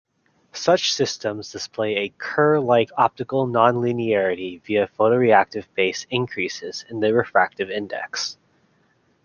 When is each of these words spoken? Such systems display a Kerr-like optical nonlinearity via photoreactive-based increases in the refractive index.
Such 0.53 0.91
systems 0.93 1.51
display 1.51 1.91
a 1.97 2.13
Kerr-like 2.17 2.89
optical 2.97 3.45
nonlinearity 3.45 4.59
via 4.63 4.87
photoreactive-based 4.97 6.07
increases 6.09 6.83
in 6.89 7.01
the 7.01 7.13
refractive 7.13 7.69
index. 7.69 8.35